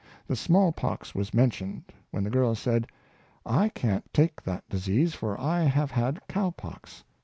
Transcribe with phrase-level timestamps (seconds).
[0.25, 2.87] The small pox was mentioned, when the girl said, ^'
[3.45, 7.03] I can't take that disease, for I have had cow pox."